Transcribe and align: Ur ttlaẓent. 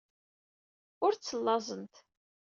Ur 1.05 1.13
ttlaẓent. 1.15 1.95